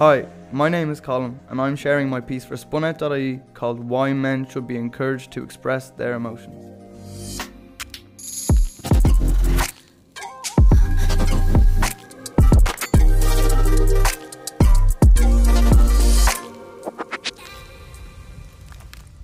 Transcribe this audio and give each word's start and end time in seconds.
Hi, 0.00 0.26
my 0.50 0.70
name 0.70 0.90
is 0.90 0.98
Colin, 0.98 1.38
and 1.50 1.60
I'm 1.60 1.76
sharing 1.76 2.08
my 2.08 2.22
piece 2.22 2.42
for 2.42 2.56
spunout.ie 2.56 3.42
called 3.52 3.78
Why 3.78 4.14
Men 4.14 4.48
Should 4.48 4.66
Be 4.66 4.78
Encouraged 4.78 5.30
to 5.32 5.42
Express 5.42 5.90
Their 5.90 6.14
Emotions. 6.14 6.64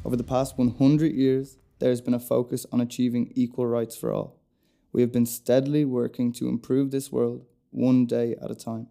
Over 0.05 0.17
the 0.17 0.23
past 0.23 0.59
100 0.59 1.11
years, 1.11 1.57
there 1.79 1.89
has 1.89 2.03
been 2.03 2.13
a 2.13 2.21
focus 2.21 2.67
on 2.71 2.83
achieving 2.83 3.33
equal 3.35 3.67
rights 3.67 3.97
for 3.97 4.13
all. 4.13 4.43
We 4.93 5.01
have 5.01 5.11
been 5.11 5.25
steadily 5.25 5.87
working 5.87 6.35
to 6.35 6.49
improve 6.49 6.91
this 6.91 7.11
world 7.11 7.47
one 7.71 8.05
day 8.05 8.37
at 8.43 8.51
a 8.51 8.55
time, 8.55 8.89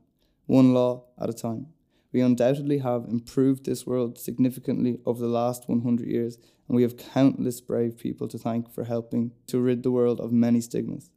one 0.47 0.73
law 0.73 1.03
at 1.21 1.29
a 1.29 1.33
time. 1.33 1.67
We 2.15 2.21
undoubtedly 2.21 2.77
have 2.77 3.09
improved 3.09 3.65
this 3.65 3.85
world 3.85 4.17
significantly 4.17 5.01
over 5.05 5.19
the 5.19 5.27
last 5.27 5.67
100 5.67 6.07
years, 6.07 6.37
and 6.65 6.77
we 6.77 6.83
have 6.83 6.95
countless 6.95 7.59
brave 7.59 7.97
people 7.97 8.29
to 8.29 8.37
thank 8.37 8.71
for 8.71 8.85
helping 8.85 9.33
to 9.47 9.59
rid 9.59 9.83
the 9.83 9.91
world 9.91 10.21
of 10.21 10.31
many 10.31 10.61
stigmas. 10.61 11.11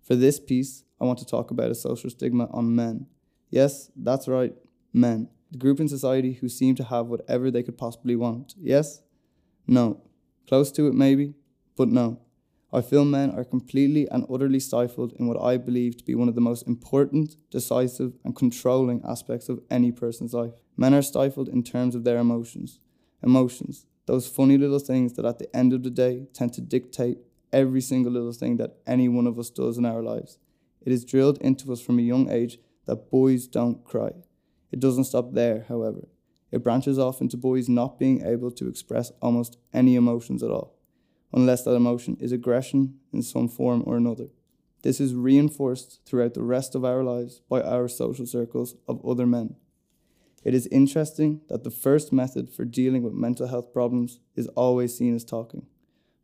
For 0.00 0.14
this 0.14 0.38
piece, 0.38 0.84
I 1.00 1.06
want 1.06 1.18
to 1.18 1.26
talk 1.26 1.50
about 1.50 1.72
a 1.72 1.74
social 1.74 2.08
stigma 2.08 2.48
on 2.52 2.76
men. 2.76 3.06
Yes, 3.50 3.90
that's 3.96 4.28
right, 4.28 4.54
men. 4.92 5.28
The 5.50 5.58
group 5.58 5.80
in 5.80 5.88
society 5.88 6.34
who 6.34 6.48
seem 6.48 6.76
to 6.76 6.84
have 6.84 7.08
whatever 7.08 7.50
they 7.50 7.64
could 7.64 7.76
possibly 7.76 8.14
want. 8.14 8.54
Yes? 8.56 9.02
No. 9.66 10.02
Close 10.46 10.70
to 10.70 10.86
it, 10.86 10.94
maybe, 10.94 11.34
but 11.76 11.88
no. 11.88 12.20
I 12.74 12.80
feel 12.80 13.04
men 13.04 13.30
are 13.30 13.44
completely 13.44 14.08
and 14.08 14.26
utterly 14.28 14.58
stifled 14.58 15.12
in 15.12 15.28
what 15.28 15.40
I 15.40 15.58
believe 15.58 15.96
to 15.96 16.04
be 16.04 16.16
one 16.16 16.28
of 16.28 16.34
the 16.34 16.40
most 16.40 16.66
important, 16.66 17.36
decisive, 17.48 18.14
and 18.24 18.34
controlling 18.34 19.00
aspects 19.06 19.48
of 19.48 19.60
any 19.70 19.92
person's 19.92 20.34
life. 20.34 20.54
Men 20.76 20.92
are 20.92 21.02
stifled 21.02 21.48
in 21.48 21.62
terms 21.62 21.94
of 21.94 22.02
their 22.02 22.18
emotions. 22.18 22.80
Emotions, 23.22 23.86
those 24.06 24.26
funny 24.26 24.58
little 24.58 24.80
things 24.80 25.12
that 25.12 25.24
at 25.24 25.38
the 25.38 25.56
end 25.56 25.72
of 25.72 25.84
the 25.84 25.90
day 25.90 26.26
tend 26.32 26.52
to 26.54 26.60
dictate 26.60 27.18
every 27.52 27.80
single 27.80 28.10
little 28.10 28.32
thing 28.32 28.56
that 28.56 28.78
any 28.88 29.08
one 29.08 29.28
of 29.28 29.38
us 29.38 29.50
does 29.50 29.78
in 29.78 29.86
our 29.86 30.02
lives. 30.02 30.38
It 30.82 30.92
is 30.92 31.04
drilled 31.04 31.38
into 31.38 31.72
us 31.72 31.80
from 31.80 32.00
a 32.00 32.02
young 32.02 32.28
age 32.28 32.58
that 32.86 33.08
boys 33.08 33.46
don't 33.46 33.84
cry. 33.84 34.10
It 34.72 34.80
doesn't 34.80 35.04
stop 35.04 35.32
there, 35.34 35.64
however. 35.68 36.08
It 36.50 36.64
branches 36.64 36.98
off 36.98 37.20
into 37.20 37.36
boys 37.36 37.68
not 37.68 38.00
being 38.00 38.26
able 38.26 38.50
to 38.50 38.66
express 38.66 39.12
almost 39.22 39.58
any 39.72 39.94
emotions 39.94 40.42
at 40.42 40.50
all 40.50 40.73
unless 41.34 41.64
that 41.64 41.74
emotion 41.74 42.16
is 42.20 42.32
aggression 42.32 42.94
in 43.12 43.20
some 43.20 43.48
form 43.48 43.82
or 43.84 43.96
another. 43.96 44.28
This 44.82 45.00
is 45.00 45.14
reinforced 45.14 46.00
throughout 46.06 46.34
the 46.34 46.42
rest 46.42 46.74
of 46.74 46.84
our 46.84 47.02
lives 47.02 47.42
by 47.50 47.60
our 47.60 47.88
social 47.88 48.24
circles 48.24 48.76
of 48.86 49.04
other 49.04 49.26
men. 49.26 49.56
It 50.44 50.54
is 50.54 50.68
interesting 50.68 51.40
that 51.48 51.64
the 51.64 51.70
first 51.70 52.12
method 52.12 52.50
for 52.50 52.64
dealing 52.64 53.02
with 53.02 53.14
mental 53.14 53.48
health 53.48 53.72
problems 53.72 54.20
is 54.36 54.46
always 54.48 54.96
seen 54.96 55.14
as 55.14 55.24
talking. 55.24 55.66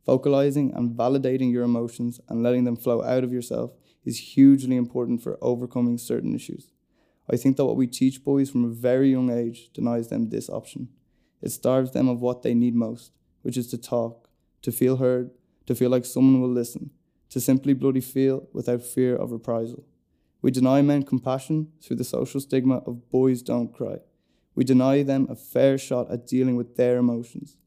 Vocalizing 0.05 0.71
and 0.73 0.95
validating 0.95 1.51
your 1.51 1.63
emotions 1.63 2.21
and 2.29 2.41
letting 2.41 2.63
them 2.63 2.77
flow 2.77 3.03
out 3.03 3.23
of 3.23 3.33
yourself 3.33 3.71
is 4.05 4.35
hugely 4.35 4.77
important 4.77 5.21
for 5.21 5.37
overcoming 5.41 5.97
certain 5.97 6.33
issues. 6.33 6.71
I 7.29 7.35
think 7.35 7.57
that 7.57 7.65
what 7.65 7.75
we 7.75 7.87
teach 7.87 8.23
boys 8.23 8.49
from 8.49 8.63
a 8.63 8.69
very 8.69 9.11
young 9.11 9.29
age 9.29 9.71
denies 9.73 10.07
them 10.07 10.29
this 10.29 10.49
option. 10.49 10.89
It 11.41 11.49
starves 11.49 11.91
them 11.91 12.07
of 12.07 12.21
what 12.21 12.43
they 12.43 12.53
need 12.53 12.75
most, 12.75 13.11
which 13.41 13.57
is 13.57 13.67
to 13.71 13.77
talk, 13.77 14.29
to 14.61 14.71
feel 14.71 14.97
heard, 14.97 15.31
to 15.65 15.75
feel 15.75 15.89
like 15.89 16.05
someone 16.05 16.41
will 16.41 16.49
listen, 16.49 16.91
to 17.29 17.39
simply 17.39 17.73
bloody 17.73 18.01
feel 18.01 18.47
without 18.53 18.83
fear 18.83 19.15
of 19.15 19.31
reprisal. 19.31 19.85
We 20.41 20.51
deny 20.51 20.81
men 20.81 21.03
compassion 21.03 21.71
through 21.81 21.97
the 21.97 22.03
social 22.03 22.39
stigma 22.39 22.77
of 22.87 23.09
boys 23.09 23.41
don't 23.41 23.73
cry. 23.73 23.97
We 24.55 24.63
deny 24.63 25.03
them 25.03 25.27
a 25.29 25.35
fair 25.35 25.77
shot 25.77 26.11
at 26.11 26.27
dealing 26.27 26.55
with 26.55 26.75
their 26.75 26.97
emotions. 26.97 27.57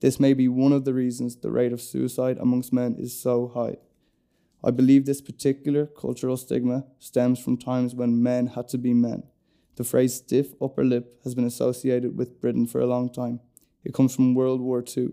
This 0.00 0.18
may 0.18 0.32
be 0.32 0.48
one 0.48 0.72
of 0.72 0.84
the 0.84 0.94
reasons 0.94 1.36
the 1.36 1.50
rate 1.50 1.72
of 1.72 1.80
suicide 1.80 2.38
amongst 2.38 2.72
men 2.72 2.96
is 2.98 3.20
so 3.20 3.48
high. 3.48 3.76
I 4.62 4.70
believe 4.70 5.06
this 5.06 5.20
particular 5.20 5.86
cultural 5.86 6.36
stigma 6.36 6.86
stems 6.98 7.38
from 7.38 7.56
times 7.56 7.94
when 7.94 8.22
men 8.22 8.48
had 8.48 8.68
to 8.68 8.78
be 8.78 8.94
men. 8.94 9.24
The 9.76 9.84
phrase 9.84 10.14
stiff 10.14 10.52
upper 10.60 10.84
lip 10.84 11.20
has 11.24 11.34
been 11.34 11.46
associated 11.46 12.16
with 12.16 12.40
Britain 12.40 12.66
for 12.66 12.80
a 12.80 12.86
long 12.86 13.10
time. 13.10 13.40
It 13.84 13.94
comes 13.94 14.14
from 14.14 14.34
World 14.34 14.60
War 14.60 14.84
II. 14.84 15.12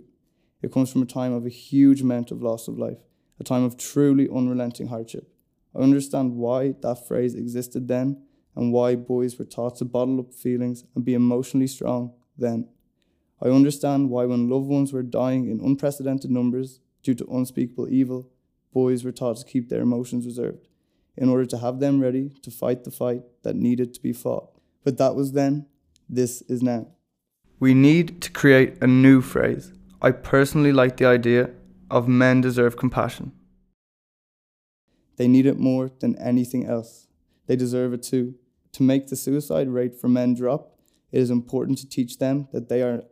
It 0.62 0.72
comes 0.72 0.92
from 0.92 1.04
a 1.04 1.06
time 1.06 1.34
of 1.34 1.46
a 1.46 1.50
huge 1.50 2.02
amount 2.02 2.32
of 2.32 2.42
loss 2.42 2.68
of 2.68 2.78
life, 2.78 2.98
a 3.40 3.44
time 3.44 3.64
of 3.64 3.78
truly 3.78 4.28
unrelenting 4.28 4.88
hardship. 4.88 5.32
I 5.76 5.80
understand 5.80 6.36
why 6.36 6.74
that 6.82 7.08
phrase 7.08 7.36
existed 7.36 7.88
then 7.88 8.24
and 8.56 8.74
why 8.74 8.96
boys 8.96 9.38
were 9.38 9.46
taught 9.46 9.76
to 9.78 9.86
bottle 9.86 10.20
up 10.20 10.34
feelings 10.34 10.84
and 10.96 11.06
be 11.06 11.14
emotionally 11.14 11.68
strong 11.68 12.14
then. 12.38 12.68
I 13.40 13.50
understand 13.50 14.10
why, 14.10 14.26
when 14.26 14.50
loved 14.50 14.68
ones 14.68 14.92
were 14.92 15.04
dying 15.04 15.48
in 15.48 15.60
unprecedented 15.60 16.32
numbers 16.32 16.80
due 17.04 17.14
to 17.14 17.28
unspeakable 17.32 17.88
evil, 17.90 18.32
boys 18.74 19.04
were 19.04 19.12
taught 19.12 19.38
to 19.38 19.46
keep 19.46 19.70
their 19.70 19.82
emotions 19.82 20.26
reserved 20.26 20.68
in 21.16 21.30
order 21.30 21.46
to 21.46 21.58
have 21.60 21.80
them 21.80 22.00
ready 22.00 22.32
to 22.42 22.50
fight 22.50 22.84
the 22.84 22.92
fight 22.92 23.22
that 23.44 23.56
needed 23.56 23.94
to 23.94 24.02
be 24.02 24.14
fought. 24.14 24.50
But 24.84 24.98
that 24.98 25.16
was 25.16 25.34
then, 25.34 25.68
this 26.10 26.42
is 26.44 26.64
now. 26.64 26.88
We 27.60 27.74
need 27.74 28.22
to 28.22 28.32
create 28.32 28.82
a 28.82 28.88
new 28.88 29.22
phrase 29.22 29.72
I 30.00 30.12
personally 30.12 30.72
like 30.72 30.98
the 30.98 31.08
idea 31.08 31.50
of 31.90 32.08
men 32.08 32.42
deserve 32.42 32.78
compassion. 32.78 33.32
They 35.16 35.28
need 35.28 35.48
it 35.48 35.58
more 35.58 35.90
than 36.00 36.16
anything 36.20 36.68
else. 36.68 37.08
They 37.48 37.56
deserve 37.56 37.94
it 37.94 38.04
too. 38.04 38.36
To 38.74 38.84
make 38.84 39.08
the 39.08 39.16
suicide 39.16 39.70
rate 39.70 39.96
for 39.96 40.08
men 40.08 40.36
drop, 40.36 40.78
it 41.12 41.20
is 41.20 41.32
important 41.32 41.80
to 41.80 41.90
teach 41.90 42.20
them 42.20 42.48
that 42.52 42.70
they 42.70 42.84
are 42.84 43.06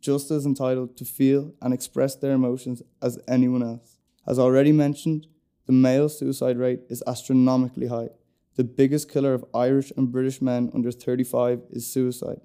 just 0.00 0.30
as 0.30 0.46
entitled 0.46 0.96
to 0.96 1.04
feel 1.04 1.52
and 1.60 1.74
express 1.74 2.14
their 2.14 2.32
emotions 2.32 2.82
as 3.02 3.18
anyone 3.28 3.62
else. 3.62 3.98
As 4.26 4.38
already 4.38 4.72
mentioned, 4.72 5.26
the 5.66 5.72
male 5.72 6.08
suicide 6.08 6.56
rate 6.56 6.80
is 6.88 7.02
astronomically 7.06 7.88
high. 7.88 8.08
The 8.54 8.64
biggest 8.64 9.10
killer 9.10 9.34
of 9.34 9.44
Irish 9.54 9.92
and 9.94 10.10
British 10.10 10.40
men 10.40 10.70
under 10.72 10.90
35 10.90 11.64
is 11.70 11.92
suicide, 11.92 12.40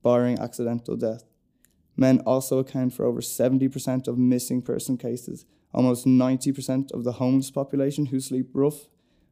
barring 0.00 0.38
accidental 0.38 0.96
death. 0.96 1.24
Men 1.96 2.20
also 2.20 2.58
account 2.58 2.94
for 2.94 3.04
over 3.04 3.20
70% 3.20 4.08
of 4.08 4.18
missing 4.18 4.62
person 4.62 4.96
cases, 4.96 5.44
almost 5.72 6.06
90% 6.06 6.92
of 6.92 7.04
the 7.04 7.12
homeless 7.12 7.50
population 7.50 8.06
who 8.06 8.20
sleep 8.20 8.48
rough, 8.52 8.88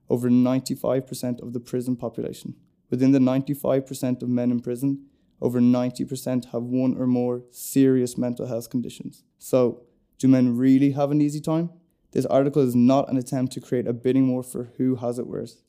over 0.09 0.29
95% 0.29 1.43
of 1.43 1.53
the 1.53 1.61
prison 1.61 1.97
population. 1.97 2.55
Within 2.91 3.13
the 3.13 3.19
95% 3.19 4.23
of 4.23 4.29
men 4.29 4.51
in 4.51 4.61
prison, 4.61 5.07
over 5.41 5.61
90% 5.61 6.47
have 6.47 6.63
one 6.65 6.97
or 6.99 7.07
more 7.07 7.43
serious 7.51 8.19
mental 8.19 8.47
health 8.47 8.69
conditions. 8.69 9.25
So, 9.39 9.83
do 10.19 10.29
men 10.29 10.57
really 10.57 10.91
have 10.91 11.11
an 11.11 11.23
easy 11.23 11.41
time? 11.41 11.71
This 12.13 12.27
article 12.27 12.63
is 12.63 12.75
not 12.75 13.09
an 13.09 13.17
attempt 13.17 13.53
to 13.55 13.61
create 13.61 13.87
a 13.87 13.93
bidding 13.93 14.31
war 14.31 14.43
for 14.43 14.73
who 14.77 14.97
has 14.97 15.19
it 15.19 15.27
worse. 15.27 15.63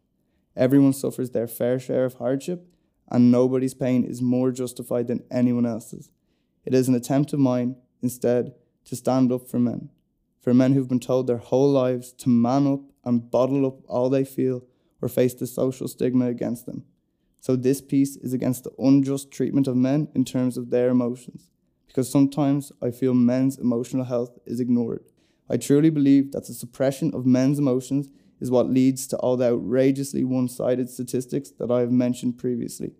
Everyone 0.58 0.92
suffers 0.92 1.30
their 1.30 1.48
fair 1.48 1.80
share 1.80 2.04
of 2.04 2.16
hardship, 2.16 2.68
and 3.10 3.32
nobody's 3.32 3.74
pain 3.74 4.04
is 4.04 4.22
more 4.22 4.52
justified 4.52 5.08
than 5.08 5.24
anyone 5.32 5.66
else's. 5.66 6.10
It 6.66 6.74
is 6.74 6.88
an 6.88 6.96
attempt 6.96 7.34
of 7.34 7.40
mine, 7.40 7.76
instead, 8.02 8.54
to 8.86 8.96
stand 8.96 9.32
up 9.32 9.48
for 9.48 9.60
men, 9.60 9.90
for 10.40 10.54
men 10.54 10.74
who've 10.74 10.88
been 10.88 11.00
told 11.00 11.28
their 11.28 11.38
whole 11.38 11.72
lives 11.72 12.14
to 12.14 12.30
man 12.30 12.68
up 12.68 12.82
and 13.04 13.30
bottle 13.32 13.66
up 13.66 13.80
all 13.88 14.10
they 14.10 14.26
feel 14.26 14.64
or 15.02 15.10
face 15.10 15.34
the 15.34 15.48
social 15.48 15.88
stigma 15.88 16.28
against 16.28 16.66
them. 16.66 16.84
So 17.40 17.56
this 17.56 17.82
piece 17.82 18.18
is 18.18 18.34
against 18.34 18.64
the 18.64 18.72
unjust 18.78 19.32
treatment 19.32 19.68
of 19.68 19.76
men 19.76 20.10
in 20.14 20.24
terms 20.24 20.58
of 20.58 20.70
their 20.70 20.90
emotions, 20.90 21.50
because 21.88 22.10
sometimes 22.12 22.72
I 22.82 22.92
feel 22.92 23.16
men's 23.16 23.58
emotional 23.58 24.06
health 24.06 24.38
is 24.46 24.60
ignored. 24.60 25.04
I 25.50 25.58
truly 25.58 25.90
believe 25.90 26.32
that 26.32 26.46
the 26.46 26.54
suppression 26.54 27.12
of 27.16 27.26
men's 27.26 27.58
emotions 27.58 28.10
is 28.40 28.52
what 28.52 28.70
leads 28.70 29.08
to 29.08 29.18
all 29.18 29.38
the 29.38 29.52
outrageously 29.52 30.24
one 30.24 30.48
sided 30.48 30.90
statistics 30.90 31.50
that 31.52 31.72
I 31.72 31.80
have 31.80 31.92
mentioned 31.92 32.38
previously. 32.38 32.94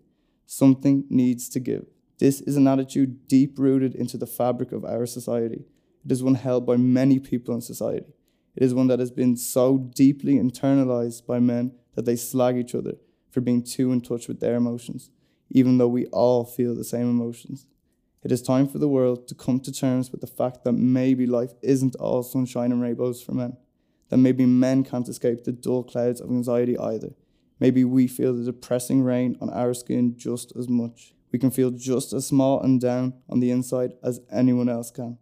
Something 0.46 1.04
needs 1.08 1.48
to 1.50 1.60
give. 1.60 1.86
This 2.22 2.40
is 2.40 2.56
an 2.56 2.68
attitude 2.68 3.26
deep 3.26 3.58
rooted 3.58 3.96
into 3.96 4.16
the 4.16 4.28
fabric 4.28 4.70
of 4.70 4.84
our 4.84 5.06
society. 5.06 5.64
It 6.04 6.12
is 6.12 6.22
one 6.22 6.36
held 6.36 6.64
by 6.64 6.76
many 6.76 7.18
people 7.18 7.52
in 7.52 7.60
society. 7.60 8.12
It 8.54 8.62
is 8.62 8.72
one 8.72 8.86
that 8.86 9.00
has 9.00 9.10
been 9.10 9.36
so 9.36 9.76
deeply 9.76 10.34
internalized 10.34 11.26
by 11.26 11.40
men 11.40 11.72
that 11.96 12.04
they 12.04 12.14
slag 12.14 12.56
each 12.56 12.76
other 12.76 12.92
for 13.28 13.40
being 13.40 13.60
too 13.64 13.90
in 13.90 14.02
touch 14.02 14.28
with 14.28 14.38
their 14.38 14.54
emotions, 14.54 15.10
even 15.50 15.78
though 15.78 15.88
we 15.88 16.06
all 16.12 16.44
feel 16.44 16.76
the 16.76 16.84
same 16.84 17.10
emotions. 17.10 17.66
It 18.22 18.30
is 18.30 18.40
time 18.40 18.68
for 18.68 18.78
the 18.78 18.86
world 18.86 19.26
to 19.26 19.34
come 19.34 19.58
to 19.58 19.72
terms 19.72 20.12
with 20.12 20.20
the 20.20 20.28
fact 20.28 20.62
that 20.62 20.74
maybe 20.74 21.26
life 21.26 21.54
isn't 21.60 21.96
all 21.96 22.22
sunshine 22.22 22.70
and 22.70 22.80
rainbows 22.80 23.20
for 23.20 23.32
men, 23.32 23.56
that 24.10 24.18
maybe 24.18 24.46
men 24.46 24.84
can't 24.84 25.08
escape 25.08 25.42
the 25.42 25.50
dull 25.50 25.82
clouds 25.82 26.20
of 26.20 26.30
anxiety 26.30 26.78
either. 26.78 27.14
Maybe 27.58 27.84
we 27.84 28.06
feel 28.06 28.32
the 28.32 28.44
depressing 28.44 29.02
rain 29.02 29.36
on 29.40 29.50
our 29.50 29.74
skin 29.74 30.14
just 30.16 30.54
as 30.54 30.68
much 30.68 31.14
we 31.32 31.38
can 31.38 31.50
feel 31.50 31.70
just 31.70 32.12
as 32.12 32.26
small 32.26 32.60
and 32.60 32.80
down 32.80 33.14
on 33.28 33.40
the 33.40 33.50
inside 33.50 33.94
as 34.04 34.20
anyone 34.30 34.68
else 34.68 34.90
can. 34.90 35.18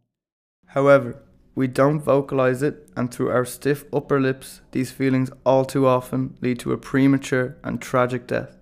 However, 0.67 1.23
we 1.55 1.67
don't 1.67 2.01
vocalize 2.01 2.63
it, 2.63 2.89
and 2.97 3.13
through 3.13 3.31
our 3.31 3.45
stiff 3.45 3.85
upper 3.93 4.21
lips, 4.21 4.61
these 4.73 4.91
feelings 4.91 5.31
all 5.45 5.65
too 5.65 5.87
often 5.87 6.37
lead 6.41 6.59
to 6.61 6.73
a 6.73 6.79
premature 6.79 7.57
and 7.63 7.81
tragic 7.81 8.27
death. 8.27 8.57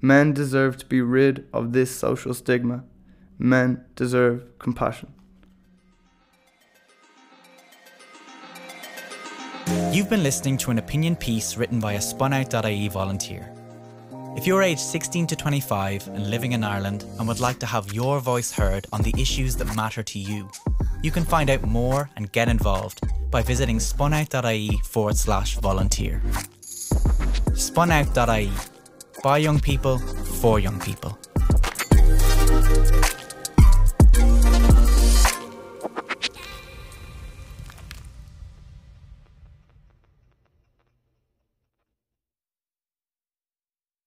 Men 0.00 0.32
deserve 0.32 0.76
to 0.78 0.86
be 0.86 1.00
rid 1.00 1.46
of 1.52 1.72
this 1.72 1.94
social 1.94 2.34
stigma. 2.34 2.84
Men 3.38 3.84
deserve 3.96 4.58
compassion. 4.58 5.12
You've 9.92 10.10
been 10.10 10.22
listening 10.22 10.58
to 10.58 10.70
an 10.70 10.78
opinion 10.78 11.16
piece 11.16 11.56
written 11.56 11.78
by 11.78 11.94
a 11.94 11.98
spunout.ie 11.98 12.88
volunteer. 12.88 13.63
If 14.36 14.48
you're 14.48 14.62
aged 14.62 14.80
16 14.80 15.28
to 15.28 15.36
25 15.36 16.08
and 16.08 16.28
living 16.28 16.52
in 16.52 16.64
Ireland 16.64 17.04
and 17.18 17.28
would 17.28 17.38
like 17.38 17.60
to 17.60 17.66
have 17.66 17.92
your 17.92 18.18
voice 18.18 18.50
heard 18.50 18.84
on 18.92 19.00
the 19.02 19.14
issues 19.16 19.54
that 19.56 19.76
matter 19.76 20.02
to 20.02 20.18
you, 20.18 20.50
you 21.02 21.12
can 21.12 21.24
find 21.24 21.50
out 21.50 21.62
more 21.62 22.10
and 22.16 22.30
get 22.32 22.48
involved 22.48 23.00
by 23.30 23.42
visiting 23.42 23.78
spunout.ie 23.78 24.80
forward 24.82 25.16
slash 25.16 25.56
volunteer. 25.58 26.20
Spunout.ie 27.52 28.50
by 29.22 29.38
young 29.38 29.60
people 29.60 29.98
for 29.98 30.58
young 30.58 30.80
people. 30.80 31.16